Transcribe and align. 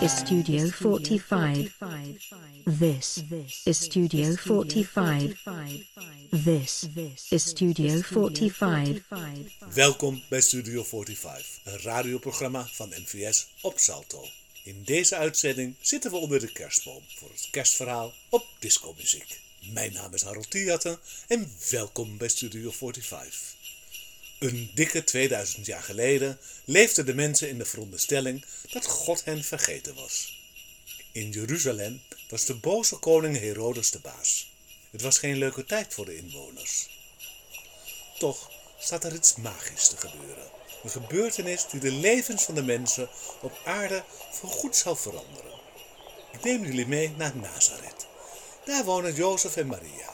Is 0.00 0.16
Studio 0.16 0.68
45. 0.68 1.72
This 2.78 3.22
is 3.64 3.84
Studio 3.84 4.34
45. 4.36 5.36
This 6.44 6.88
is 7.30 7.42
Studio 7.48 8.00
45. 8.02 9.02
Welkom 9.74 10.22
bij 10.28 10.40
Studio 10.40 10.84
45, 10.84 11.60
een 11.64 11.80
radioprogramma 11.80 12.68
van 12.72 12.88
NVS 12.88 13.46
op 13.60 13.78
Salto. 13.78 14.24
In 14.64 14.82
deze 14.84 15.16
uitzending 15.16 15.74
zitten 15.80 16.10
we 16.10 16.16
onder 16.16 16.40
de 16.40 16.52
kerstboom 16.52 17.02
voor 17.16 17.30
het 17.30 17.48
kerstverhaal 17.50 18.12
op 18.28 18.46
discomuziek. 18.58 19.40
Mijn 19.72 19.92
naam 19.92 20.14
is 20.14 20.22
Harold 20.22 20.50
Tiatten 20.50 20.98
en 21.28 21.52
welkom 21.70 22.16
bij 22.16 22.28
Studio 22.28 22.70
45. 22.70 23.57
Een 24.38 24.70
dikke 24.74 25.04
2000 25.04 25.66
jaar 25.66 25.82
geleden 25.82 26.38
leefden 26.64 27.06
de 27.06 27.14
mensen 27.14 27.48
in 27.48 27.58
de 27.58 27.64
veronderstelling 27.64 28.44
dat 28.70 28.86
God 28.86 29.24
hen 29.24 29.44
vergeten 29.44 29.94
was. 29.94 30.38
In 31.12 31.30
Jeruzalem 31.30 32.02
was 32.28 32.44
de 32.44 32.54
boze 32.54 32.96
koning 32.96 33.38
Herodes 33.38 33.90
de 33.90 33.98
baas. 33.98 34.52
Het 34.90 35.02
was 35.02 35.18
geen 35.18 35.36
leuke 35.36 35.64
tijd 35.64 35.94
voor 35.94 36.04
de 36.04 36.16
inwoners. 36.16 36.88
Toch 38.18 38.50
staat 38.78 39.04
er 39.04 39.14
iets 39.14 39.36
magisch 39.36 39.88
te 39.88 39.96
gebeuren. 39.96 40.50
Een 40.82 40.90
gebeurtenis 40.90 41.66
die 41.70 41.80
de 41.80 41.92
levens 41.92 42.42
van 42.44 42.54
de 42.54 42.62
mensen 42.62 43.08
op 43.40 43.60
aarde 43.64 44.04
voorgoed 44.30 44.76
zal 44.76 44.96
veranderen. 44.96 45.60
Ik 46.32 46.44
neem 46.44 46.64
jullie 46.64 46.86
mee 46.86 47.10
naar 47.16 47.36
Nazareth. 47.36 48.06
Daar 48.64 48.84
wonen 48.84 49.14
Jozef 49.14 49.56
en 49.56 49.66
Maria. 49.66 50.12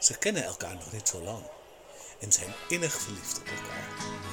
Ze 0.00 0.18
kennen 0.18 0.44
elkaar 0.44 0.74
nog 0.74 0.92
niet 0.92 1.08
zo 1.08 1.22
lang 1.22 1.53
en 2.24 2.32
zijn 2.32 2.54
innig 2.68 2.92
verliefd 2.92 3.38
op 3.38 3.46
elkaar. 3.46 4.23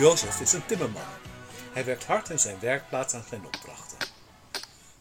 Jozef 0.00 0.40
is 0.40 0.52
een 0.52 0.66
timmerman. 0.66 1.02
Hij 1.72 1.84
werkt 1.84 2.04
hard 2.04 2.30
in 2.30 2.38
zijn 2.38 2.60
werkplaats 2.60 3.14
aan 3.14 3.24
zijn 3.28 3.46
opdrachten. 3.46 3.98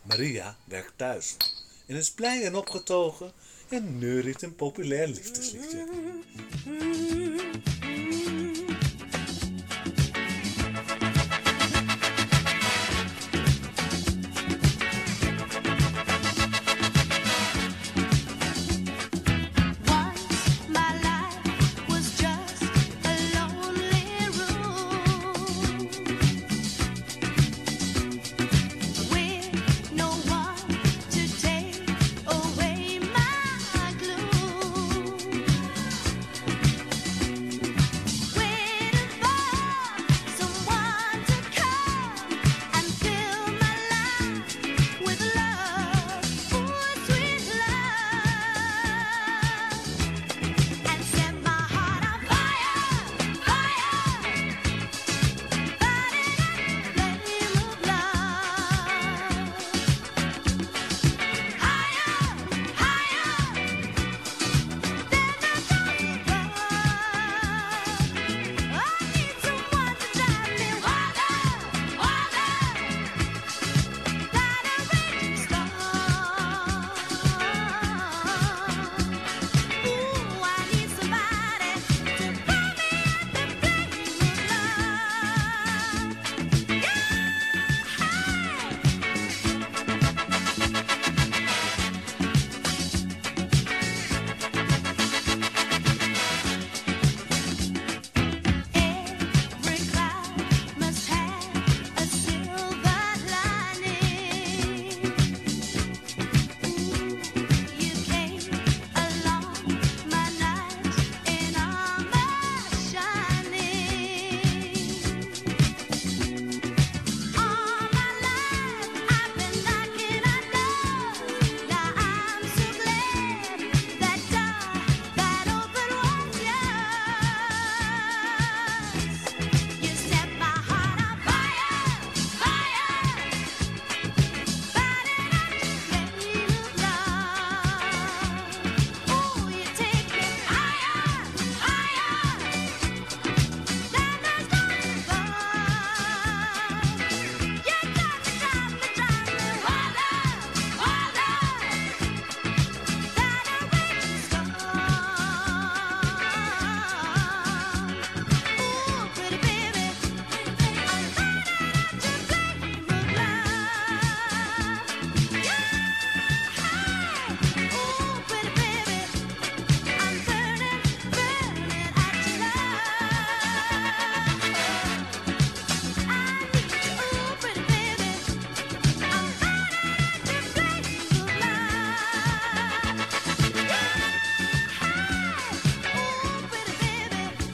Maria 0.01 0.55
werkt 0.63 0.93
thuis 0.95 1.37
en 1.85 1.95
is 1.95 2.11
blij 2.11 2.45
en 2.45 2.55
opgetogen 2.55 3.31
en 3.69 3.97
neuriet 3.97 4.41
een 4.41 4.55
populair 4.55 5.07
liefdesliedje. 5.07 5.88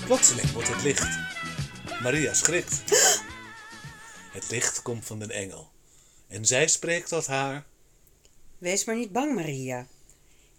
Plotseling 0.06 0.52
wordt 0.52 0.68
het 0.68 0.84
licht. 0.84 1.18
Maria 2.02 2.34
schrikt. 2.34 2.82
Het 4.32 4.50
licht 4.50 4.82
komt 4.82 5.06
van 5.06 5.22
een 5.22 5.32
engel. 5.32 5.70
En 6.28 6.46
zij 6.46 6.68
spreekt 6.68 7.08
tot 7.08 7.28
haar. 7.28 7.66
Wees 8.58 8.86
maar 8.86 8.96
niet 8.96 9.12
bang, 9.12 9.36
Maria. 9.36 9.88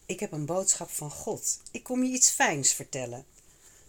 Ik 0.07 0.21
heb 0.21 0.33
een 0.33 0.47
boodschap 0.47 0.91
van 0.91 1.11
God. 1.11 1.61
Ik 1.71 1.83
kom 1.83 2.05
je 2.05 2.11
iets 2.11 2.31
fijns 2.31 2.73
vertellen. 2.73 3.25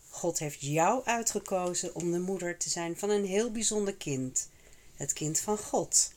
God 0.09 0.39
heeft 0.39 0.61
jou 0.61 1.05
uitgekozen 1.05 1.95
om 1.95 2.11
de 2.11 2.19
moeder 2.19 2.57
te 2.57 2.69
zijn 2.69 2.97
van 2.97 3.09
een 3.09 3.25
heel 3.25 3.51
bijzonder 3.51 3.95
kind. 3.95 4.49
Het 4.95 5.13
kind 5.13 5.39
van 5.39 5.57
God. 5.57 6.11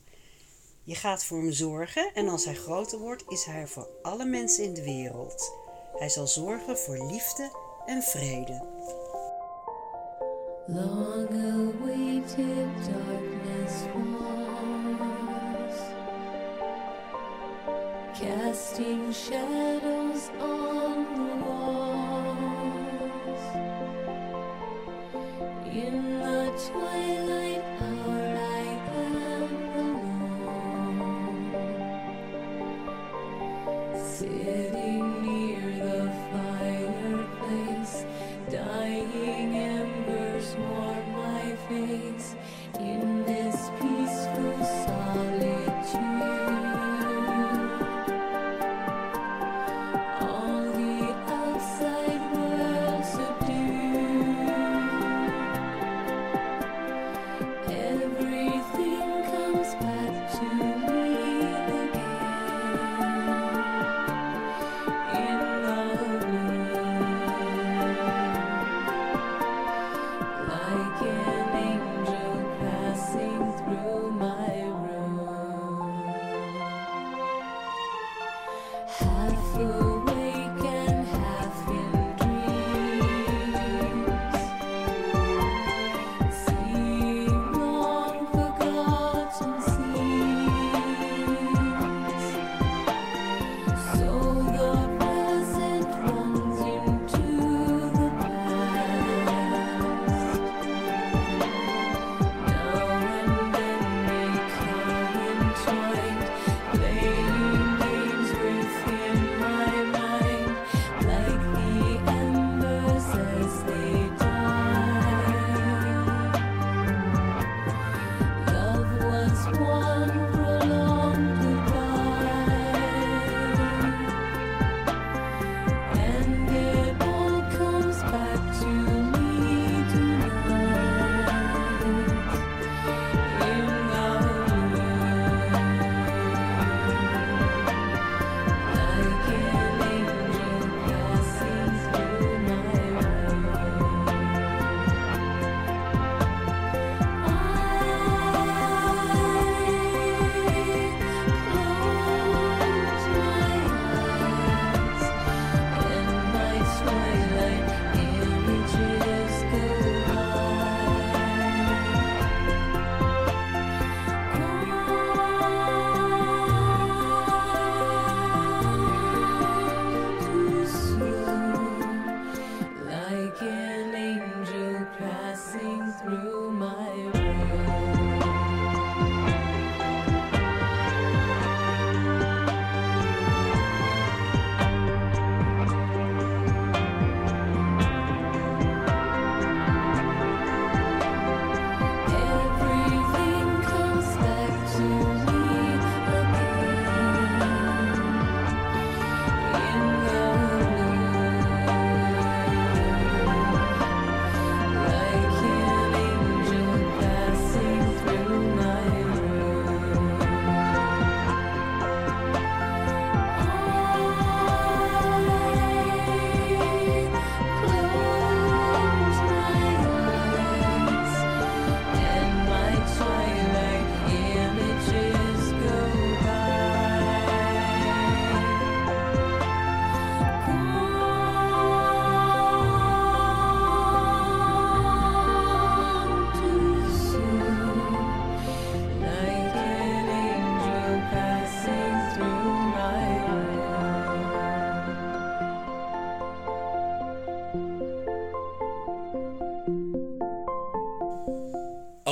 Je 0.84 0.94
gaat 0.94 1.25
voor 1.25 1.38
hem 1.38 1.52
zorgen 1.52 2.10
en 2.14 2.28
als 2.28 2.44
hij 2.44 2.54
groter 2.54 2.98
wordt, 2.98 3.25
is 3.28 3.44
hij 3.44 3.60
er 3.60 3.69
voor 3.69 3.88
alle 4.02 4.25
mensen 4.25 4.64
in 4.64 4.75
de 4.75 4.84
wereld. 4.84 5.52
Hij 5.98 6.08
zal 6.08 6.26
zorgen 6.26 6.78
voor 6.78 7.06
liefde 7.06 7.50
en 7.87 8.02
vrede. 8.02 8.62
Long 10.69 11.27
awaited 11.27 12.69
darkness 12.87 13.87
falls, 13.93 15.79
casting 18.15 19.12
shadows 19.12 20.31
on 20.39 20.97
the 21.17 21.35
walls. 21.45 22.61
In 25.67 26.21
the 26.21 26.53
twilight 26.69 27.39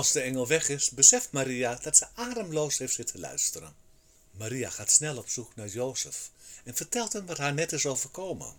Als 0.09 0.17
de 0.17 0.23
engel 0.23 0.47
weg 0.47 0.69
is, 0.69 0.91
beseft 0.91 1.33
Maria 1.33 1.79
dat 1.83 1.97
ze 1.97 2.07
ademloos 2.15 2.79
heeft 2.79 2.95
zitten 2.95 3.21
luisteren. 3.21 3.75
Maria 4.31 4.71
gaat 4.71 4.91
snel 4.91 5.17
op 5.17 5.29
zoek 5.29 5.55
naar 5.55 5.67
Jozef 5.67 6.31
en 6.65 6.75
vertelt 6.75 7.13
hem 7.13 7.27
wat 7.27 7.39
haar 7.39 7.55
net 7.55 7.73
is 7.73 7.87
overkomen. 7.87 8.55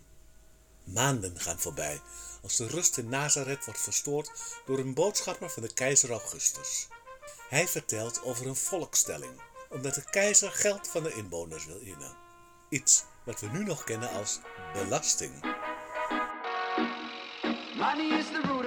Maanden 0.84 1.40
gaan 1.40 1.60
voorbij 1.60 2.00
als 2.42 2.56
de 2.56 2.66
rust 2.66 2.98
in 2.98 3.08
Nazareth 3.08 3.64
wordt 3.64 3.80
verstoord 3.80 4.30
door 4.66 4.78
een 4.78 4.94
boodschapper 4.94 5.50
van 5.50 5.62
de 5.62 5.72
keizer 5.72 6.10
Augustus. 6.10 6.88
Hij 7.48 7.68
vertelt 7.68 8.22
over 8.22 8.46
een 8.46 8.56
volkstelling, 8.56 9.42
omdat 9.70 9.94
de 9.94 10.04
keizer 10.10 10.50
geld 10.50 10.88
van 10.88 11.02
de 11.02 11.14
inwoners 11.14 11.66
wil 11.66 11.80
innen. 11.80 12.16
Iets 12.68 13.04
wat 13.24 13.40
we 13.40 13.48
nu 13.48 13.64
nog 13.64 13.84
kennen 13.84 14.10
als 14.10 14.38
belasting. 14.72 15.40
Money 17.76 18.18
is 18.18 18.26
the 18.26 18.40
root 18.44 18.60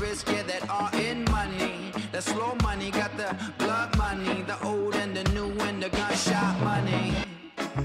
risk, 0.00 0.28
yeah, 0.28 0.42
that 0.42 0.68
are 0.68 0.90
in 1.00 1.24
money. 1.30 1.92
That 2.12 2.22
slow 2.22 2.54
money 2.62 2.90
got 2.90 3.16
the 3.16 3.34
blood 3.58 3.96
money, 3.96 4.42
the 4.42 4.62
old 4.62 4.94
and 4.94 5.16
the 5.16 5.24
new 5.32 5.50
and 5.60 5.82
the 5.82 5.88
gunshot 5.88 6.60
money. 6.62 7.14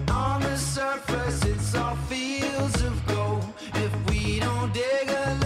On 0.09 0.41
the 0.41 0.57
surface, 0.57 1.43
it's 1.45 1.75
all 1.75 1.95
fields 2.09 2.81
of 2.81 3.05
gold. 3.07 3.45
If 3.75 3.93
we 4.09 4.39
don't 4.39 4.73
dig 4.73 5.09
a 5.09 5.40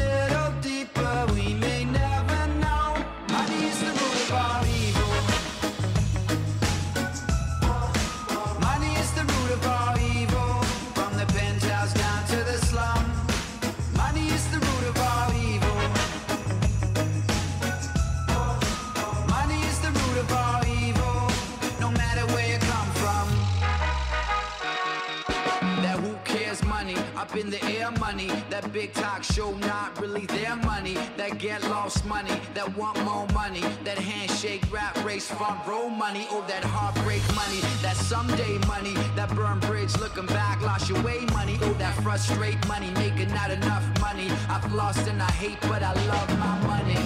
up 27.26 27.36
in 27.36 27.50
the 27.50 27.64
air 27.66 27.92
money. 28.00 28.30
That 28.50 28.72
big 28.72 28.94
talk 28.94 29.24
show 29.24 29.52
not 29.72 30.00
really 30.02 30.26
their 30.26 30.56
money. 30.56 30.96
That 31.18 31.38
get 31.38 31.62
lost 31.70 32.06
money, 32.06 32.36
that 32.54 32.68
want 32.78 32.98
more 33.04 33.28
money. 33.34 33.64
That 33.84 33.98
handshake 33.98 34.64
rap 34.72 34.94
race 35.04 35.28
front 35.30 35.66
row 35.68 35.90
money. 35.90 36.28
Oh, 36.30 36.44
that 36.48 36.64
heartbreak 36.64 37.24
money, 37.42 37.62
that 37.82 37.96
someday 37.96 38.58
money. 38.68 38.94
That 39.16 39.30
burn 39.36 39.60
bridge 39.60 39.96
looking 39.98 40.28
back, 40.28 40.62
lost 40.62 40.90
your 40.90 41.02
way 41.04 41.20
money. 41.40 41.58
Oh, 41.62 41.74
that 41.84 41.96
frustrate 42.04 42.62
money, 42.68 42.92
making 42.92 43.30
not 43.30 43.50
enough 43.52 43.86
money. 44.00 44.30
I've 44.50 44.72
lost 44.74 45.08
and 45.08 45.22
I 45.22 45.32
hate, 45.32 45.60
but 45.62 45.82
I 45.84 45.94
love 46.14 46.30
my 46.40 46.56
money. 46.74 47.00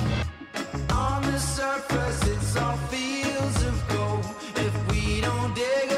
On 0.92 1.22
the 1.32 1.40
surface, 1.40 2.22
it's 2.28 2.56
all 2.58 2.78
fields 2.92 3.64
of 3.64 3.78
gold. 3.90 4.26
If 4.56 4.74
we 4.92 5.22
don't 5.22 5.54
dig 5.56 5.89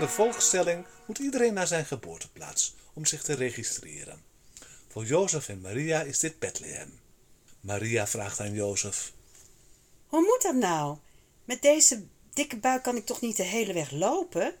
de 0.00 0.08
volkstelling 0.08 0.86
moet 1.06 1.18
iedereen 1.18 1.54
naar 1.54 1.66
zijn 1.66 1.86
geboorteplaats 1.86 2.74
om 2.92 3.04
zich 3.04 3.22
te 3.22 3.34
registreren. 3.34 4.22
Voor 4.88 5.04
Jozef 5.04 5.48
en 5.48 5.60
Maria 5.60 6.00
is 6.02 6.18
dit 6.18 6.38
Bethlehem. 6.38 7.00
Maria 7.60 8.06
vraagt 8.06 8.40
aan 8.40 8.52
Jozef: 8.52 9.12
Hoe 10.06 10.20
moet 10.20 10.42
dat 10.42 10.54
nou? 10.54 10.96
Met 11.44 11.62
deze 11.62 12.04
dikke 12.32 12.56
buik 12.56 12.82
kan 12.82 12.96
ik 12.96 13.06
toch 13.06 13.20
niet 13.20 13.36
de 13.36 13.42
hele 13.42 13.72
weg 13.72 13.90
lopen? 13.90 14.54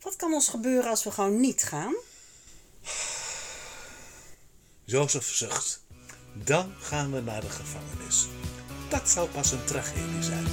Wat 0.00 0.16
kan 0.16 0.32
ons 0.32 0.48
gebeuren 0.48 0.90
als 0.90 1.04
we 1.04 1.10
gewoon 1.10 1.40
niet 1.40 1.62
gaan? 1.62 1.94
Jozef 4.84 5.26
zucht. 5.26 5.82
Dan 6.34 6.74
gaan 6.78 7.12
we 7.12 7.20
naar 7.20 7.40
de 7.40 7.50
gevangenis. 7.50 8.26
Dat 8.88 9.10
zou 9.10 9.28
pas 9.28 9.52
een 9.52 9.64
tragedie 9.64 10.22
zijn. 10.22 10.46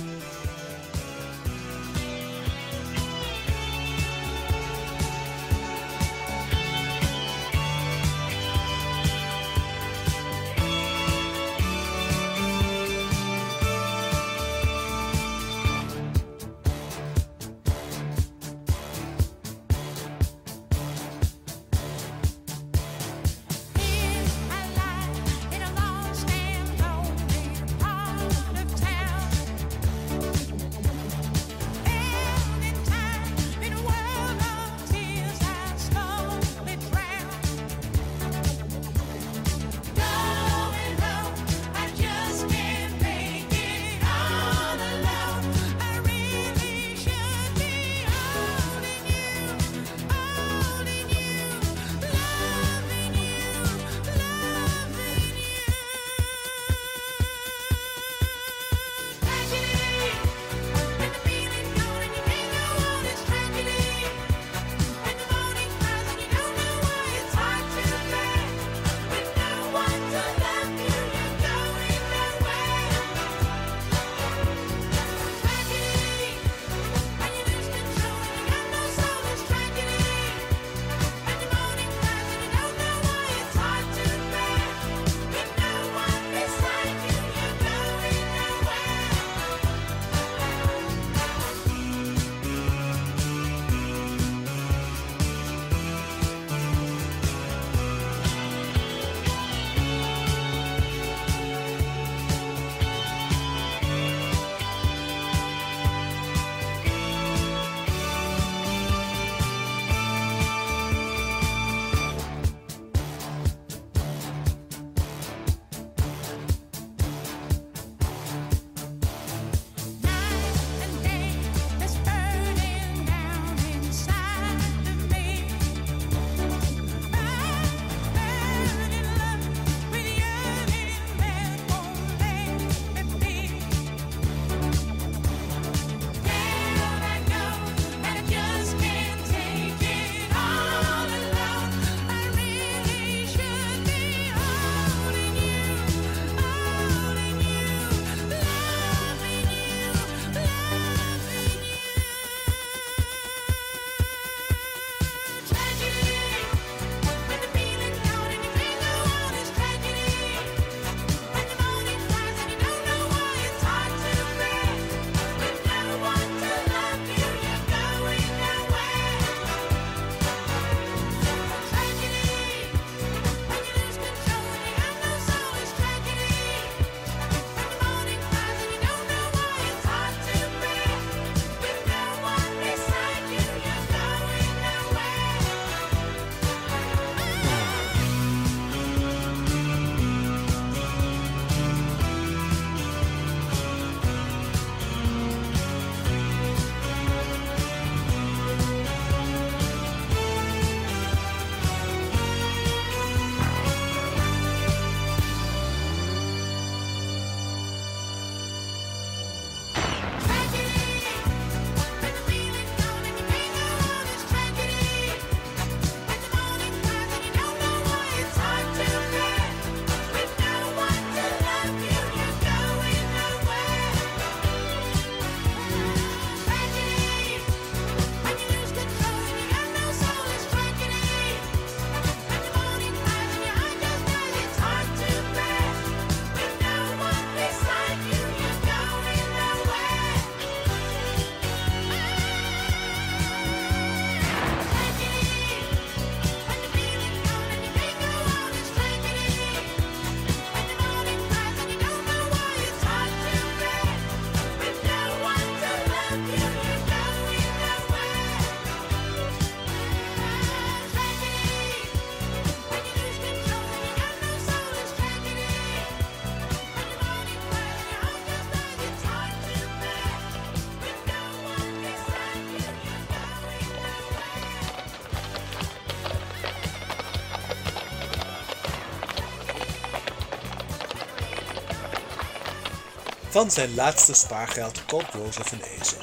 Van 283.36 283.52
zijn 283.52 283.74
laatste 283.74 284.14
spaargeld 284.14 284.86
koopt 284.86 285.14
Jozef 285.14 285.52
een 285.52 285.62
ezel. 285.62 286.02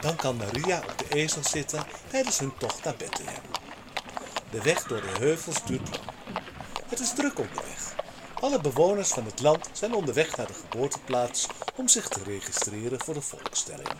Dan 0.00 0.16
kan 0.16 0.36
Maria 0.36 0.78
op 0.78 0.98
de 0.98 1.14
ezel 1.14 1.44
zitten 1.44 1.86
tijdens 2.10 2.38
hun 2.38 2.52
tocht 2.58 2.84
naar 2.84 2.96
Bethlehem. 2.96 3.42
De 4.50 4.62
weg 4.62 4.82
door 4.82 5.00
de 5.00 5.18
heuvels 5.18 5.64
duurt 5.64 5.88
lang. 5.90 6.04
Het 6.86 7.00
is 7.00 7.12
druk 7.14 7.38
onderweg. 7.38 7.94
Alle 8.34 8.60
bewoners 8.60 9.08
van 9.08 9.24
het 9.24 9.40
land 9.40 9.68
zijn 9.72 9.94
onderweg 9.94 10.36
naar 10.36 10.46
de 10.46 10.52
geboorteplaats 10.52 11.46
om 11.76 11.88
zich 11.88 12.08
te 12.08 12.22
registreren 12.22 13.00
voor 13.04 13.14
de 13.14 13.20
volkstelling. 13.20 13.92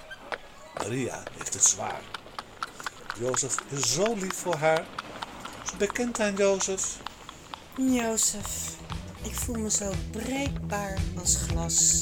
Maria 0.75 1.23
heeft 1.37 1.55
het 1.55 1.64
zwaar. 1.64 2.03
Jozef 3.18 3.55
is 3.68 3.92
zo 3.92 4.14
lief 4.14 4.35
voor 4.35 4.57
haar. 4.57 4.87
Ze 5.70 5.77
bekent 5.77 6.20
aan 6.20 6.37
Jozef. 6.37 6.96
Jozef, 7.77 8.75
ik 9.23 9.35
voel 9.35 9.59
me 9.59 9.70
zo 9.70 9.92
breekbaar 10.11 10.99
als 11.18 11.37
glas. 11.37 11.99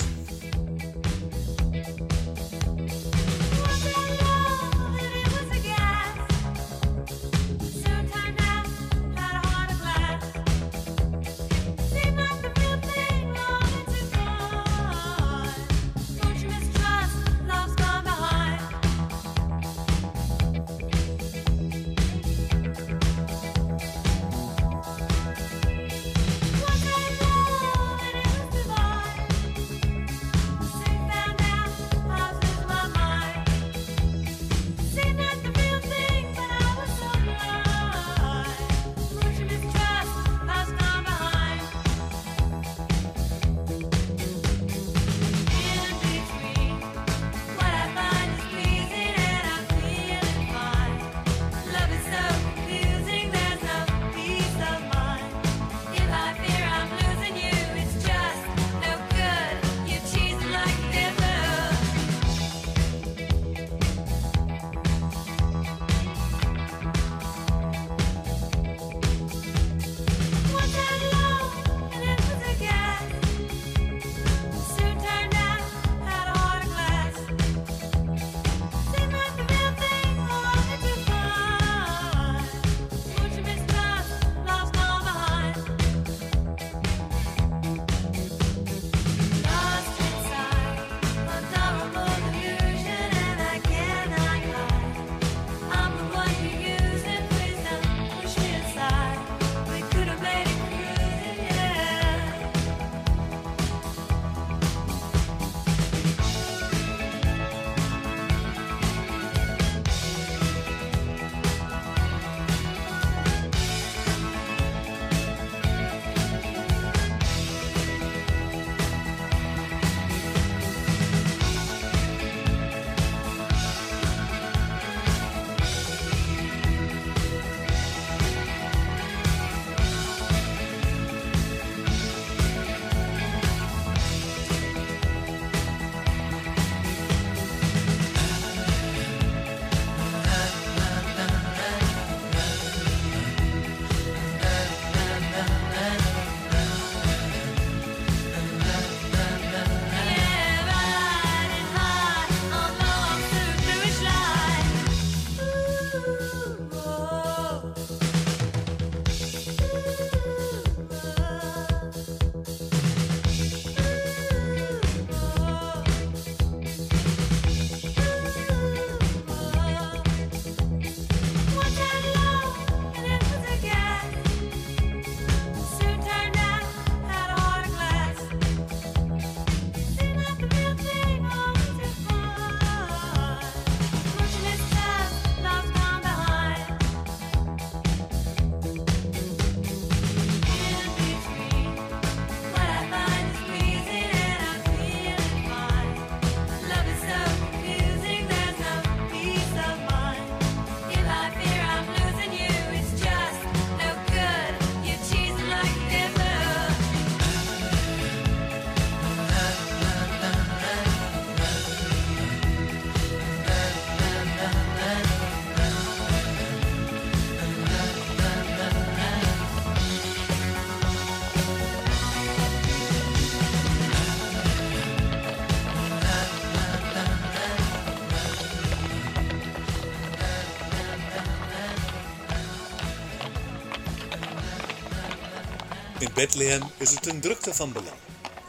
Bethlehem 236.19 236.63
is 236.79 236.91
het 236.91 237.07
een 237.07 237.21
drukte 237.21 237.55
van 237.55 237.73
belang. 237.73 237.99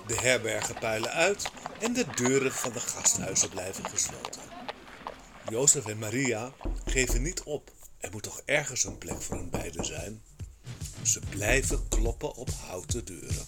De 0.08 0.16
herbergen 0.16 0.76
puilen 0.80 1.12
uit 1.12 1.52
en 1.80 1.94
de 1.94 2.06
deuren 2.16 2.52
van 2.52 2.74
de 2.74 2.80
gasthuizen 2.80 3.50
blijven 3.50 3.86
gesloten. 3.86 4.42
Jozef 5.50 5.86
en 5.86 5.98
Maria 5.98 6.54
geven 6.86 7.22
niet 7.22 7.44
op. 7.44 7.72
Er 7.98 8.12
moet 8.12 8.24
toch 8.24 8.42
ergens 8.46 8.84
een 8.84 8.98
plek 8.98 9.22
voor 9.22 9.36
hun 9.36 9.50
beiden 9.50 9.86
zijn? 9.86 10.22
Ze 11.04 11.20
blijven 11.30 11.88
kloppen 11.88 12.36
op 12.36 12.50
houten 12.50 13.06
deuren. 13.06 13.46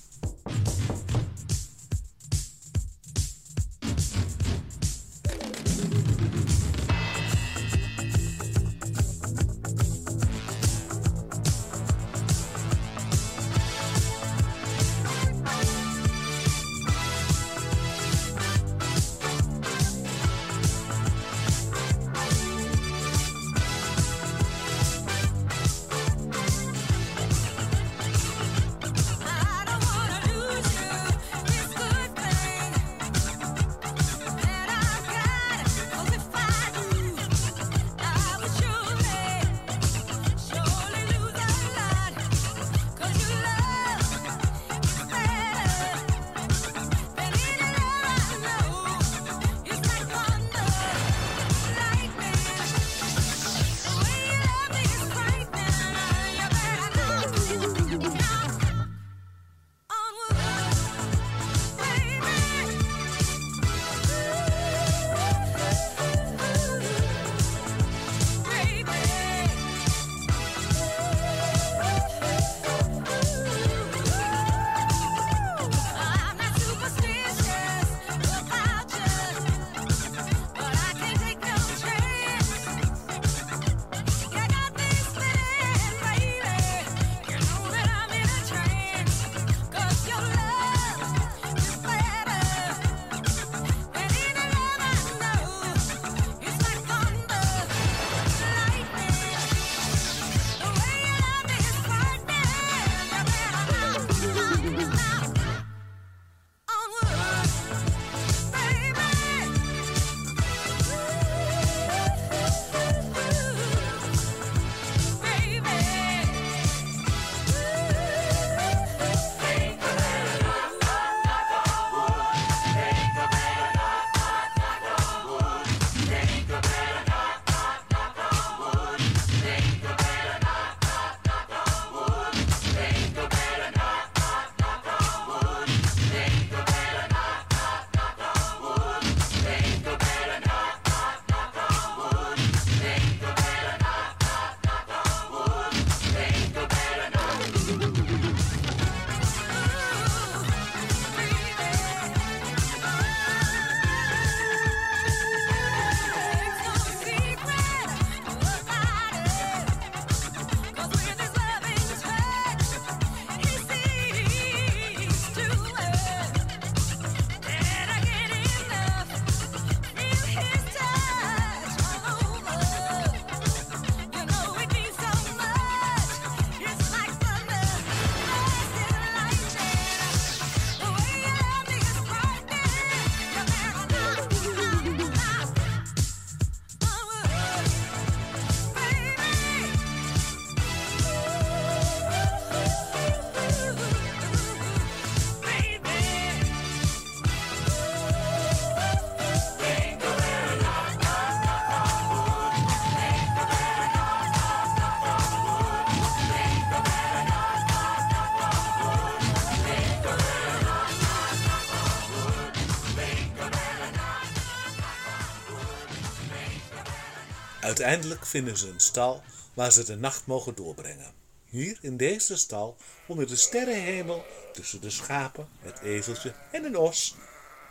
Uiteindelijk 217.61 218.25
vinden 218.25 218.57
ze 218.57 218.69
een 218.69 218.79
stal 218.79 219.23
waar 219.53 219.71
ze 219.71 219.83
de 219.83 219.95
nacht 219.95 220.25
mogen 220.25 220.55
doorbrengen. 220.55 221.13
Hier 221.45 221.77
in 221.81 221.97
deze 221.97 222.37
stal, 222.37 222.77
onder 223.07 223.27
de 223.27 223.35
sterrenhemel, 223.35 224.25
tussen 224.53 224.81
de 224.81 224.89
schapen, 224.89 225.47
het 225.59 225.79
ezeltje 225.79 226.33
en 226.51 226.63
een 226.63 226.77
os, 226.77 227.15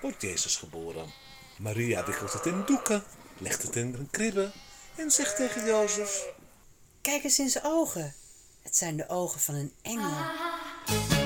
wordt 0.01 0.23
Jezus 0.23 0.57
geboren. 0.57 1.13
Maria 1.59 2.05
wikkelt 2.05 2.33
het 2.33 2.47
in 2.47 2.63
doeken, 2.67 3.03
legt 3.39 3.63
het 3.63 3.77
in 3.77 3.95
een 3.95 4.09
kribbe 4.11 4.51
en 4.95 5.11
zegt 5.11 5.37
tegen 5.37 5.67
Jozef: 5.67 6.27
Kijk 7.01 7.25
eens 7.25 7.39
in 7.39 7.49
zijn 7.49 7.65
ogen. 7.65 8.15
Het 8.63 8.77
zijn 8.77 8.97
de 8.97 9.09
ogen 9.09 9.41
van 9.41 9.55
een 9.55 9.73
engel. 9.83 10.11
Ah. 10.11 11.20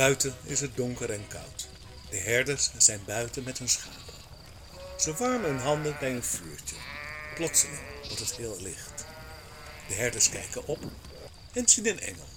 Buiten 0.00 0.34
is 0.44 0.60
het 0.60 0.76
donker 0.76 1.10
en 1.10 1.26
koud. 1.28 1.68
De 2.10 2.16
herders 2.16 2.70
zijn 2.76 3.00
buiten 3.06 3.42
met 3.42 3.58
hun 3.58 3.68
schapen. 3.68 4.14
Ze 4.98 5.14
warmen 5.14 5.50
hun 5.50 5.58
handen 5.58 5.96
bij 6.00 6.14
een 6.14 6.22
vuurtje. 6.22 6.76
Plotseling 7.34 7.80
wordt 8.06 8.18
het 8.18 8.36
heel 8.36 8.56
licht. 8.60 9.04
De 9.88 9.94
herders 9.94 10.30
kijken 10.30 10.66
op 10.66 10.78
en 11.52 11.68
zien 11.68 11.86
een 11.86 12.00
engel. 12.00 12.29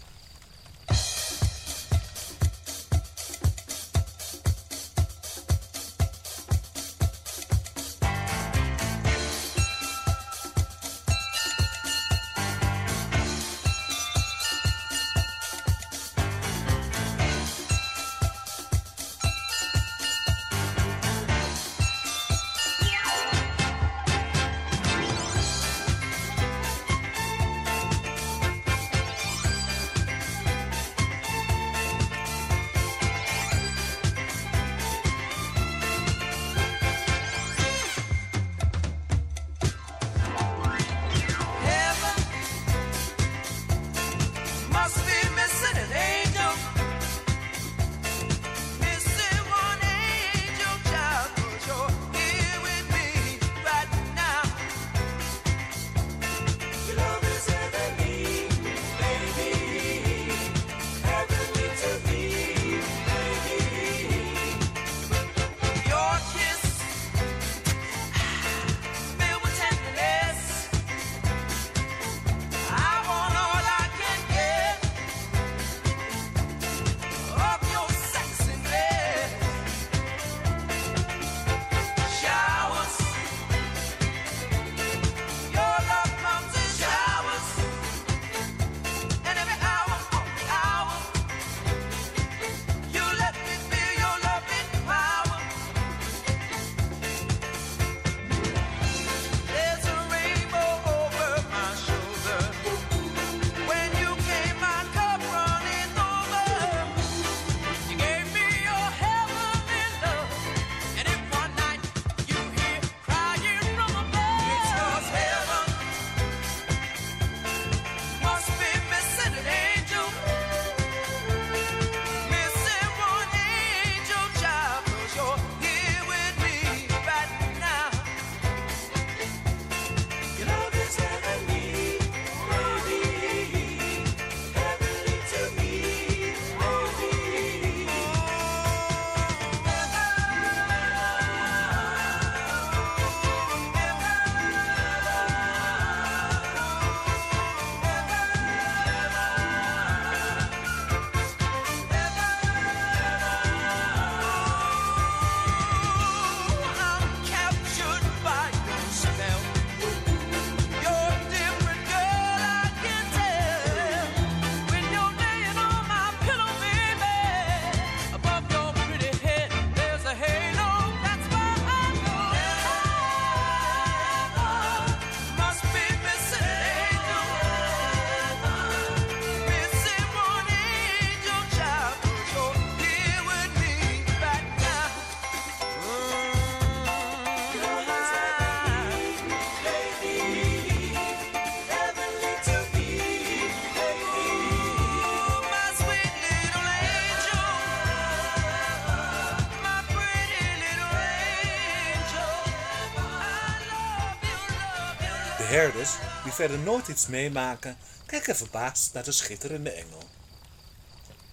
Herders, 205.64 205.92
die 206.24 206.32
verder 206.32 206.60
nooit 206.60 206.88
iets 206.88 207.08
meemaken, 207.08 207.78
kijken 208.06 208.36
verbaasd 208.36 208.94
naar 208.94 209.04
de 209.04 209.12
schitterende 209.12 209.70
engel. 209.70 210.04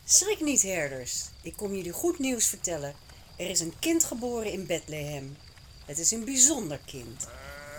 Schrik 0.05 0.41
niet, 0.41 0.63
herders. 0.63 1.25
Ik 1.43 1.57
kom 1.57 1.75
jullie 1.75 1.93
goed 1.93 2.19
nieuws 2.19 2.47
vertellen. 2.47 2.95
Er 3.37 3.51
is 3.51 3.61
een 3.61 3.75
kind 3.79 4.05
geboren 4.05 4.53
in 4.53 4.67
Bethlehem. 4.67 5.37
Het 5.87 5.99
is 5.99 6.11
een 6.11 6.25
bijzonder 6.25 6.81
kind. 6.87 7.27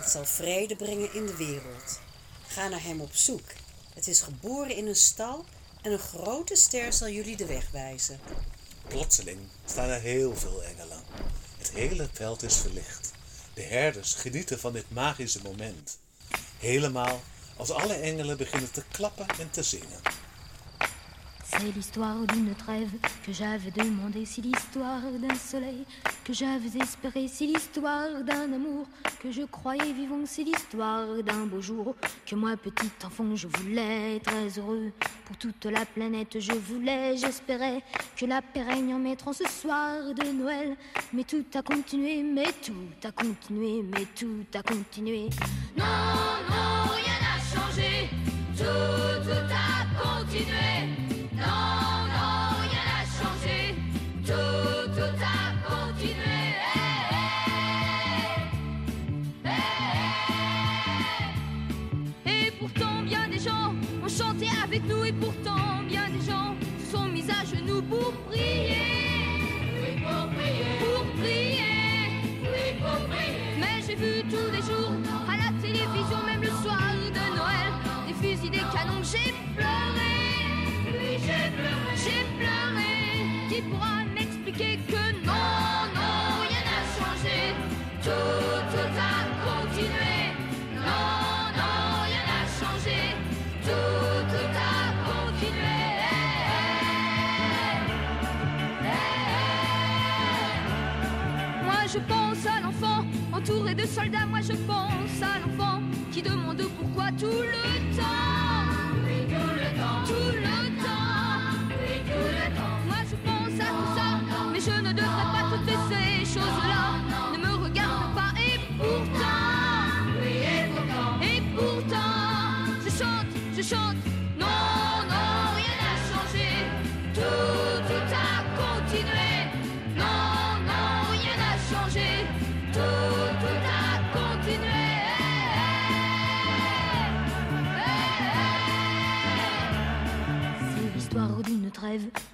Het 0.00 0.10
zal 0.10 0.24
vrede 0.24 0.76
brengen 0.76 1.14
in 1.14 1.26
de 1.26 1.36
wereld. 1.36 2.00
Ga 2.46 2.68
naar 2.68 2.82
hem 2.82 3.00
op 3.00 3.14
zoek. 3.14 3.48
Het 3.94 4.08
is 4.08 4.20
geboren 4.20 4.76
in 4.76 4.86
een 4.86 4.96
stal 4.96 5.44
en 5.82 5.92
een 5.92 5.98
grote 5.98 6.56
ster 6.56 6.92
zal 6.92 7.08
jullie 7.08 7.36
de 7.36 7.46
weg 7.46 7.70
wijzen. 7.70 8.20
Plotseling 8.88 9.38
staan 9.64 9.88
er 9.88 10.00
heel 10.00 10.36
veel 10.36 10.62
engelen. 10.62 11.00
Het 11.58 11.70
hele 11.70 12.08
veld 12.12 12.42
is 12.42 12.56
verlicht. 12.56 13.10
De 13.54 13.62
herders 13.62 14.14
genieten 14.14 14.60
van 14.60 14.72
dit 14.72 14.90
magische 14.90 15.42
moment. 15.42 16.00
Helemaal 16.62 17.20
als 17.56 17.70
alle 17.70 17.94
engelen 17.94 18.36
beginnen 18.36 18.72
te 18.72 18.82
klappen 18.90 19.26
en 19.40 19.50
te 19.50 19.62
zingen. 19.62 20.00
C'est 21.44 21.74
l'histoire 21.76 22.26
d'une 22.32 22.54
trêve 22.54 22.92
que 23.26 23.32
j'avais 23.32 23.70
demandé, 23.70 24.24
c'est 24.24 24.40
l'histoire 24.40 25.02
d'un 25.20 25.34
soleil 25.34 25.84
que 26.24 26.32
j'avais 26.32 26.78
espéré, 26.80 27.28
c'est 27.28 27.44
l'histoire 27.44 28.24
d'un 28.24 28.52
amour 28.52 28.86
que 29.22 29.30
je 29.30 29.42
croyais 29.42 29.92
vivant, 29.92 30.22
c'est 30.24 30.44
l'histoire 30.44 31.06
d'un 31.22 31.44
beau 31.46 31.60
jour 31.60 31.94
que 32.26 32.34
moi 32.36 32.56
petit 32.56 32.90
enfant 33.04 33.36
je 33.36 33.48
voulais 33.48 34.18
très 34.20 34.48
heureux 34.58 34.92
pour 35.26 35.36
toute 35.36 35.66
la 35.66 35.84
planète 35.84 36.40
je 36.40 36.52
voulais, 36.52 37.18
j'espérais 37.18 37.82
que 38.16 38.24
la 38.24 38.40
paix 38.40 38.62
règne 38.62 38.94
en 38.94 38.98
mettant 38.98 39.34
ce 39.34 39.44
soir 39.44 40.14
de 40.14 40.32
Noël, 40.32 40.74
mais 41.12 41.24
tout 41.24 41.44
a 41.54 41.62
continué, 41.62 42.22
mais 42.22 42.50
tout 42.64 43.06
a 43.06 43.12
continué, 43.12 43.82
mais 43.82 44.06
tout 44.18 44.46
a 44.54 44.62
continué. 44.62 45.28
Non, 45.76 45.84
non, 45.84 46.51
j'ai 79.12 79.32
pleuré. 79.54 80.14
Oui, 80.86 81.18
j'ai 81.26 81.44
pleuré. 81.56 81.92
J'ai 82.04 82.22
pleuré. 82.38 82.92
Qui 83.48 83.62
pourra 83.62 84.04
m'expliquer 84.14 84.78
que 84.88 85.02
non, 85.26 85.50
non, 85.96 86.40
rien 86.48 86.62
n'a 86.68 86.82
changé. 86.96 87.38
Tout, 88.02 88.58
tout 88.72 88.94
a 89.12 89.16
continué. 89.46 90.16
Non, 90.74 91.12
non, 91.58 91.76
rien 92.08 92.24
n'a 92.30 92.42
changé. 92.60 93.00
Tout, 93.66 94.18
tout 94.32 94.52
a 94.72 94.82
continué. 95.08 95.78
Moi 101.64 101.80
je 101.92 101.98
pense 101.98 102.46
à 102.46 102.60
l'enfant 102.60 103.04
entouré 103.32 103.74
de 103.74 103.86
soldats, 103.86 104.26
moi 104.26 104.40
je 104.40 104.54
pense 104.66 105.22
à 105.22 105.38
l'enfant 105.40 105.80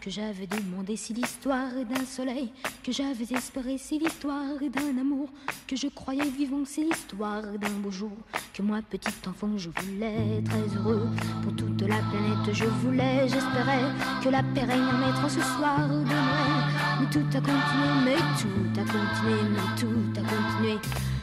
que 0.01 0.11
j'avais 0.11 0.47
demandé, 0.47 0.97
c'est 0.97 1.15
l'histoire 1.15 1.71
d'un 1.73 2.05
soleil 2.05 2.51
que 2.83 2.93
j'avais 2.93 3.35
espéré, 3.35 3.77
c'est 3.79 3.99
l'histoire 3.99 4.59
d'un 4.61 5.01
amour 5.01 5.29
que 5.67 5.77
je 5.77 5.89
croyais 5.89 6.29
vivant, 6.31 6.63
c'est 6.65 6.83
l'histoire 6.83 7.43
d'un 7.43 7.71
beau 7.83 7.91
jour 7.91 8.13
que 8.55 8.63
moi, 8.63 8.81
petit 8.89 9.13
enfant, 9.29 9.57
je 9.57 9.71
voulais 9.71 10.43
très 10.45 10.77
heureux 10.77 11.09
pour 11.43 11.55
toute 11.57 11.81
la 11.83 11.99
planète, 11.99 12.53
je 12.53 12.65
voulais, 12.65 13.29
j'espérais 13.29 13.93
que 14.23 14.29
la 14.29 14.43
paix 14.43 14.65
règne 14.65 14.83
en 14.83 15.29
ce 15.29 15.41
soir 15.41 15.89
de 15.89 15.95
Noël. 15.95 16.59
Mais 17.01 17.11
tout 17.11 17.27
a 17.37 17.41
continué, 17.41 17.91
mais 18.05 18.17
tout 18.41 18.81
a 18.81 18.85
continué, 18.85 19.43
mais 19.51 19.81
tout 19.81 20.21
a 20.21 20.23
continué. 20.23 20.79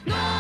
Non, 0.08 0.35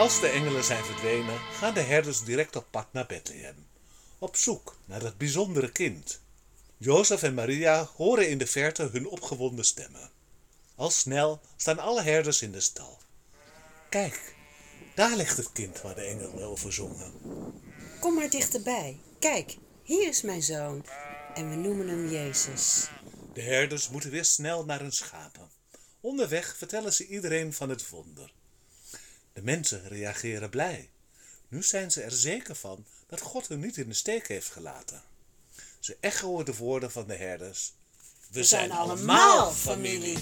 Als 0.00 0.20
de 0.20 0.28
engelen 0.28 0.64
zijn 0.64 0.84
verdwenen, 0.84 1.38
gaan 1.38 1.74
de 1.74 1.80
herders 1.80 2.24
direct 2.24 2.56
op 2.56 2.66
pad 2.70 2.86
naar 2.92 3.06
Bethlehem. 3.06 3.66
Op 4.18 4.36
zoek 4.36 4.76
naar 4.84 5.00
dat 5.00 5.18
bijzondere 5.18 5.72
kind. 5.72 6.20
Jozef 6.76 7.22
en 7.22 7.34
Maria 7.34 7.88
horen 7.96 8.28
in 8.28 8.38
de 8.38 8.46
verte 8.46 8.82
hun 8.92 9.06
opgewonden 9.06 9.64
stemmen. 9.64 10.10
Al 10.74 10.90
snel 10.90 11.40
staan 11.56 11.78
alle 11.78 12.02
herders 12.02 12.42
in 12.42 12.52
de 12.52 12.60
stal. 12.60 12.98
Kijk, 13.88 14.34
daar 14.94 15.16
ligt 15.16 15.36
het 15.36 15.52
kind 15.52 15.80
waar 15.80 15.94
de 15.94 16.02
engelen 16.02 16.44
over 16.44 16.72
zongen. 16.72 17.12
Kom 17.98 18.14
maar 18.14 18.30
dichterbij. 18.30 19.00
Kijk, 19.18 19.56
hier 19.82 20.08
is 20.08 20.22
mijn 20.22 20.42
zoon. 20.42 20.84
En 21.34 21.50
we 21.50 21.56
noemen 21.56 21.88
hem 21.88 22.08
Jezus. 22.08 22.88
De 23.32 23.42
herders 23.42 23.88
moeten 23.88 24.10
weer 24.10 24.24
snel 24.24 24.64
naar 24.64 24.80
hun 24.80 24.92
schapen. 24.92 25.50
Onderweg 26.00 26.56
vertellen 26.56 26.92
ze 26.92 27.06
iedereen 27.06 27.52
van 27.52 27.68
het 27.68 27.88
wonder. 27.88 28.32
De 29.40 29.46
mensen 29.46 29.88
reageren 29.88 30.50
blij. 30.50 30.90
Nu 31.48 31.62
zijn 31.62 31.90
ze 31.90 32.02
er 32.02 32.12
zeker 32.12 32.54
van 32.54 32.84
dat 33.06 33.20
God 33.20 33.48
hen 33.48 33.60
niet 33.60 33.76
in 33.76 33.88
de 33.88 33.94
steek 33.94 34.28
heeft 34.28 34.50
gelaten. 34.50 35.02
Ze 35.78 35.96
echoen 36.00 36.44
de 36.44 36.54
woorden 36.56 36.90
van 36.90 37.06
de 37.06 37.14
herders. 37.14 37.72
We, 38.30 38.44
zijn 38.44 38.70
allemaal 38.70 39.52
familie. 39.52 40.18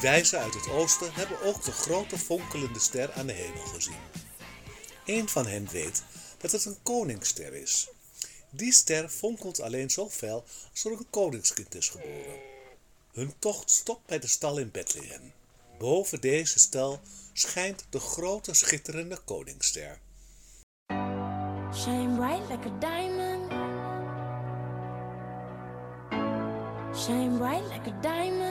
Wijzen 0.00 0.38
uit 0.38 0.54
het 0.54 0.68
oosten 0.68 1.12
hebben 1.12 1.42
ook 1.42 1.64
de 1.64 1.72
grote 1.72 2.18
fonkelende 2.18 2.78
ster 2.78 3.12
aan 3.12 3.26
de 3.26 3.32
hemel 3.32 3.64
gezien. 3.64 3.98
Eén 5.06 5.28
van 5.28 5.46
hen 5.46 5.68
weet 5.70 6.02
dat 6.38 6.52
het 6.52 6.64
een 6.64 6.82
koningsster 6.82 7.54
is. 7.54 7.88
Die 8.50 8.72
ster 8.72 9.08
fonkelt 9.08 9.60
alleen 9.60 9.90
zo 9.90 10.10
fel 10.10 10.44
als 10.70 10.84
er 10.84 10.90
een 10.90 11.06
koningskind 11.10 11.74
is 11.74 11.88
geboren. 11.88 12.38
Hun 13.12 13.34
tocht 13.38 13.70
stopt 13.70 14.06
bij 14.06 14.18
de 14.18 14.26
stal 14.26 14.58
in 14.58 14.70
Bethlehem. 14.70 15.32
Boven 15.78 16.20
deze 16.20 16.58
stal 16.58 17.00
schijnt 17.32 17.84
de 17.90 18.00
grote 18.00 18.54
schitterende 18.54 19.18
koningsster. 19.24 19.98
Shine 21.74 22.16
bright 22.16 22.48
like 22.48 22.68
a 22.68 22.78
diamond. 22.78 23.52
Shine 26.96 27.36
bright 27.38 27.68
like 27.68 27.90
a 27.90 28.00
diamond. 28.00 28.49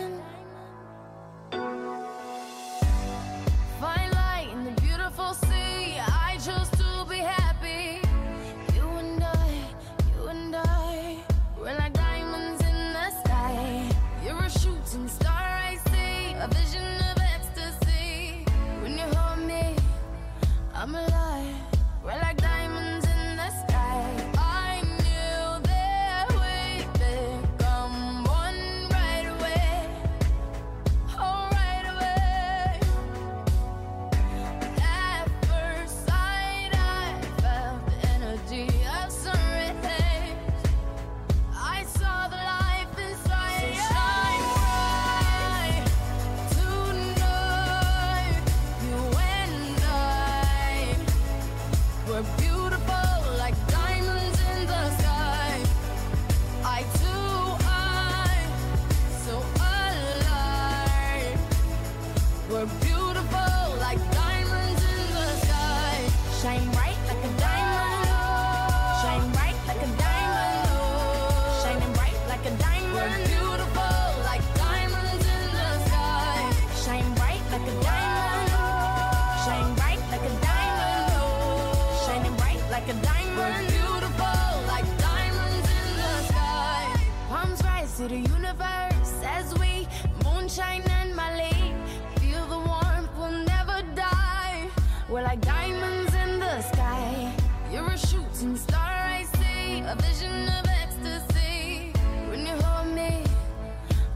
to 88.00 88.08
the 88.08 88.16
universe 88.16 89.14
as 89.26 89.54
we 89.60 89.86
moonshine 90.24 90.84
and 91.02 91.14
Malay. 91.14 91.74
Feel 92.22 92.46
the 92.46 92.58
warmth, 92.58 93.10
we'll 93.18 93.44
never 93.44 93.82
die. 93.94 94.70
We're 95.10 95.24
like 95.24 95.42
diamonds 95.42 96.14
in 96.14 96.40
the 96.40 96.62
sky. 96.62 97.36
You're 97.70 97.90
a 97.90 97.98
shooting 97.98 98.56
star, 98.56 98.94
I 99.20 99.24
see. 99.36 99.82
A 99.82 99.96
vision 100.00 100.48
of 100.48 100.66
ecstasy. 100.82 101.92
When 102.30 102.46
you 102.48 102.56
hold 102.64 102.96
me, 102.96 103.22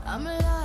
I'm 0.06 0.28
alive. 0.28 0.62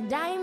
A 0.00 0.08
diamond. 0.08 0.39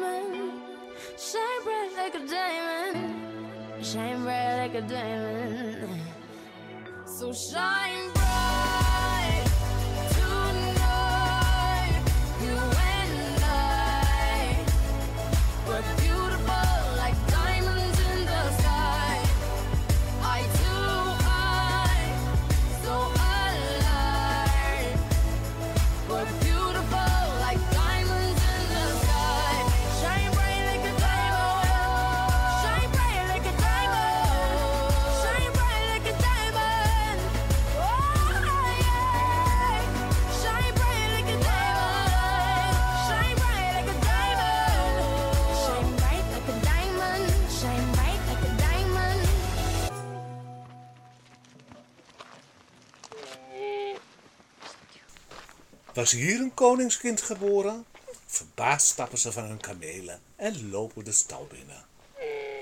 Was 55.98 56.12
hier 56.12 56.40
een 56.40 56.54
koningskind 56.54 57.22
geboren? 57.22 57.86
Verbaasd 58.26 58.88
stappen 58.88 59.18
ze 59.18 59.32
van 59.32 59.44
hun 59.44 59.60
kamelen 59.60 60.22
en 60.36 60.70
lopen 60.70 61.04
de 61.04 61.12
stal 61.12 61.48
binnen. 61.48 61.86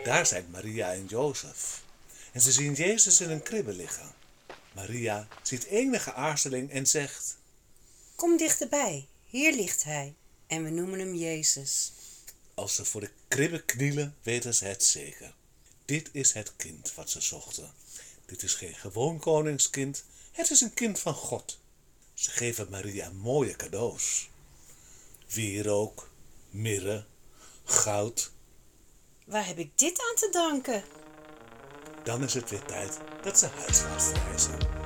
Daar 0.04 0.26
zijn 0.26 0.46
Maria 0.52 0.94
en 0.94 1.06
Jozef. 1.06 1.84
En 2.32 2.42
ze 2.42 2.52
zien 2.52 2.74
Jezus 2.74 3.22
in 3.22 3.30
een 3.30 3.44
kribbe 3.44 3.74
liggen. 3.74 4.14
Maria 4.76 5.28
ziet 5.42 5.64
enige 5.64 6.14
aarzeling 6.14 6.72
en 6.72 6.88
zegt: 6.88 7.38
Kom 8.16 8.38
dichterbij, 8.38 9.08
hier 9.26 9.54
ligt 9.54 9.84
hij. 9.84 10.14
En 10.48 10.64
we 10.64 10.70
noemen 10.70 11.00
hem 11.00 11.16
Jezus. 11.16 11.92
Als 12.54 12.76
ze 12.76 12.86
voor 12.86 13.02
de 13.02 13.12
kribbe 13.28 13.62
knielen, 13.64 14.16
weten 14.24 14.54
ze 14.56 14.66
het 14.66 14.84
zeker. 14.84 15.34
Dit 15.86 16.10
is 16.12 16.34
het 16.34 16.56
kind 16.56 16.94
wat 16.94 17.10
ze 17.10 17.22
zochten. 17.22 17.72
Dit 18.26 18.44
is 18.44 18.54
geen 18.54 18.76
gewoon 18.76 19.20
koningskind, 19.20 20.04
het 20.32 20.50
is 20.50 20.62
een 20.62 20.74
kind 20.74 21.00
van 21.00 21.14
God. 21.14 21.64
Ze 22.16 22.32
geven 22.32 22.68
Maria 22.70 23.10
mooie 23.10 23.56
cadeaus. 23.56 24.30
Wierook, 25.28 26.10
mirre, 26.50 27.06
goud. 27.64 28.32
Waar 29.26 29.46
heb 29.48 29.58
ik 29.58 29.78
dit 29.78 30.00
aan 30.10 30.16
te 30.16 30.30
danken? 30.32 30.84
Dan 32.04 32.24
is 32.24 32.34
het 32.34 32.50
weer 32.50 32.66
tijd 32.66 33.00
dat 33.24 33.40
ze 33.40 33.48
huiswaarts 33.48 34.12
reizen. 34.12 34.85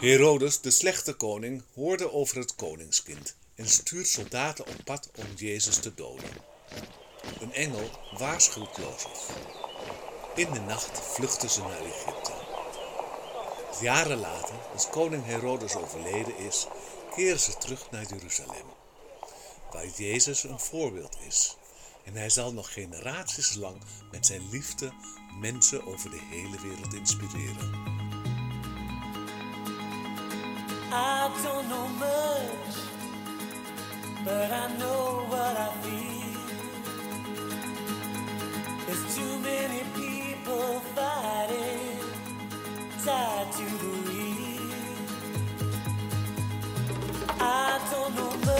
Herodes, 0.00 0.60
de 0.60 0.70
slechte 0.70 1.12
koning, 1.12 1.62
hoorde 1.74 2.12
over 2.12 2.38
het 2.38 2.54
koningskind 2.54 3.36
en 3.54 3.68
stuurt 3.68 4.08
soldaten 4.08 4.66
op 4.66 4.84
pad 4.84 5.10
om 5.16 5.24
Jezus 5.36 5.76
te 5.76 5.94
doden. 5.94 6.30
Een 7.40 7.52
engel 7.52 7.90
waarschuwt 8.18 8.76
Jozef. 8.76 9.28
In 10.34 10.52
de 10.52 10.60
nacht 10.60 11.00
vluchten 11.00 11.50
ze 11.50 11.60
naar 11.60 11.80
Egypte. 11.80 12.32
Jaren 13.80 14.18
later, 14.18 14.54
als 14.72 14.88
koning 14.90 15.24
Herodes 15.24 15.74
overleden 15.74 16.36
is, 16.38 16.66
keren 17.14 17.40
ze 17.40 17.56
terug 17.58 17.90
naar 17.90 18.06
Jeruzalem, 18.08 18.66
waar 19.72 19.88
Jezus 19.96 20.42
een 20.42 20.60
voorbeeld 20.60 21.16
is. 21.26 21.56
En 22.04 22.14
hij 22.14 22.30
zal 22.30 22.52
nog 22.52 22.72
generaties 22.72 23.54
lang 23.54 23.82
met 24.10 24.26
zijn 24.26 24.48
liefde 24.50 24.92
mensen 25.40 25.86
over 25.86 26.10
de 26.10 26.20
hele 26.30 26.60
wereld 26.60 26.94
inspireren. 26.94 28.09
I 30.92 31.30
don't 31.44 31.68
know 31.68 31.86
much, 31.86 32.76
but 34.24 34.50
I 34.50 34.66
know 34.76 35.24
what 35.28 35.56
I 35.56 35.70
feel. 35.82 36.40
There's 38.86 39.14
too 39.14 39.38
many 39.38 39.84
people 39.94 40.80
fighting, 40.96 41.98
tied 43.04 43.52
to 43.52 43.64
the 43.64 43.92
wheel. 44.08 44.74
I 47.38 47.80
don't 47.92 48.14
know 48.16 48.32
much, 48.46 48.59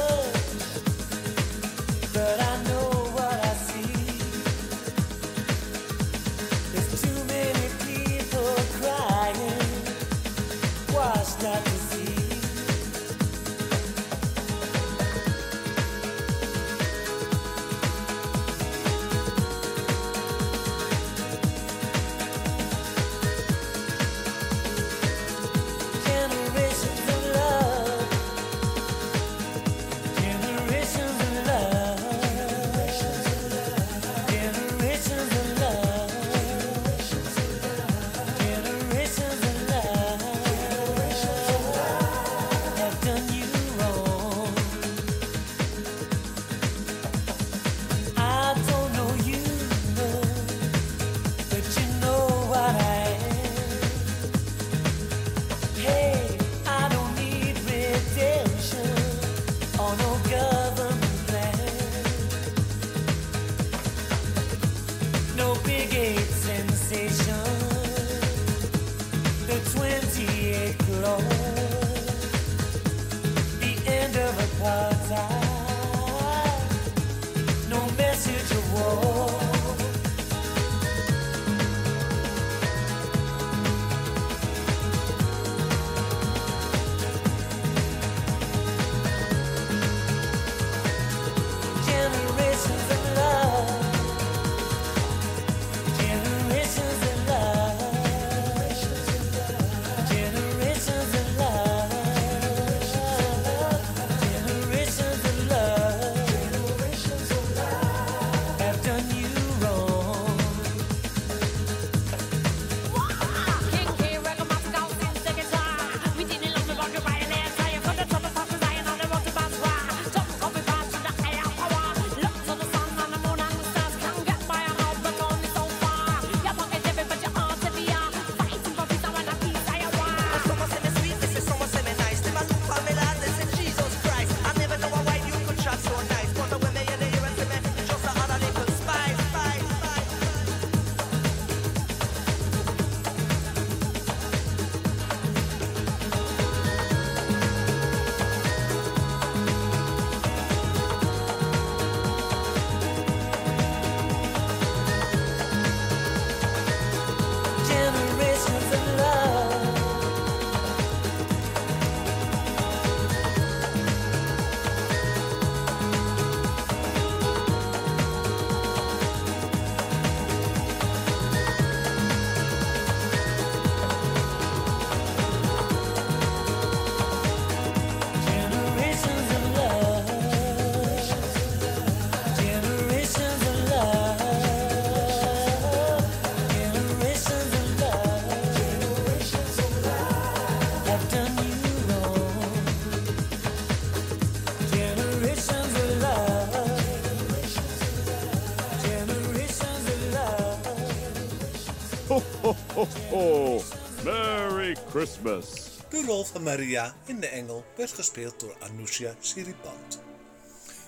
Christmas. 205.01 205.79
De 205.89 206.03
rol 206.07 206.25
van 206.25 206.43
Maria 206.43 206.95
in 207.07 207.21
de 207.21 207.27
engel 207.27 207.65
werd 207.77 207.93
gespeeld 207.93 208.41
door 208.41 208.57
Anoushia 208.59 209.15
Siripant. 209.21 210.01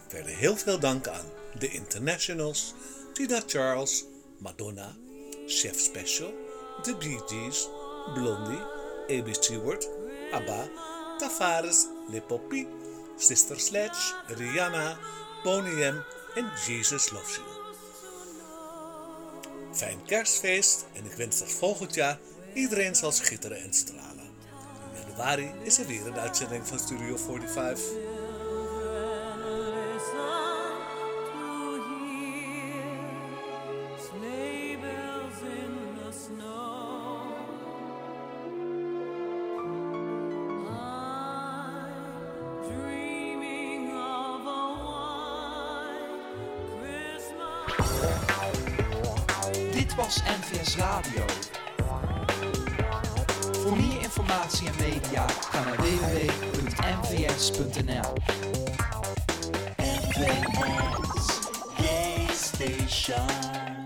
Verder 0.09 0.35
heel 0.37 0.57
veel 0.57 0.79
dank 0.79 1.09
aan 1.09 1.25
The 1.59 1.69
Internationals, 1.69 2.75
Tina 3.13 3.43
Charles, 3.47 4.05
Madonna, 4.39 4.97
Chef 5.47 5.79
Special, 5.79 6.33
The 6.83 6.97
Bee 6.97 7.21
Gees, 7.27 7.69
Blondie, 8.15 8.61
A.B. 9.11 9.35
Stewart, 9.35 9.89
ABBA, 10.33 10.69
Tavares, 11.19 11.87
Le 12.09 12.21
Poppy, 12.21 12.67
Sister 13.17 13.61
Sledge, 13.61 14.15
Rihanna, 14.27 14.99
Boney 15.43 15.91
M 15.91 16.05
en 16.35 16.51
Jesus 16.67 17.11
Loves 17.11 17.35
You. 17.35 17.47
Fijn 19.73 20.05
kerstfeest 20.07 20.87
en 20.93 21.05
ik 21.05 21.13
wens 21.13 21.39
dat 21.39 21.51
volgend 21.51 21.95
jaar 21.95 22.19
iedereen 22.55 22.95
zal 22.95 23.13
schitteren 23.13 23.63
en 23.63 23.73
stralen. 23.73 24.31
In 24.95 25.01
januari 25.01 25.53
is 25.63 25.79
er 25.79 25.87
weer 25.87 26.07
een 26.07 26.19
uitzending 26.19 26.67
van 26.67 26.79
Studio 26.79 27.17
45. 27.17 27.85
Sleigh 33.99 34.77
bells 34.81 35.43
in 35.43 35.97
the 35.97 36.13
snow. 36.13 37.33
I'm 40.69 41.89
dreaming 42.69 43.91
of 43.93 44.47
a 44.47 44.63
white 44.85 46.19
Christmas. 46.79 47.91
Dit 49.73 49.95
was 49.95 50.21
NVS 50.23 50.77
Radio. 50.77 51.42
Informatie 54.33 54.69
en 54.69 54.75
media 54.79 55.27
ga 55.29 55.65
naar 55.65 55.77
www.nvs.nl. 55.77 56.93
NVS 60.97 62.45
Station. 62.45 63.82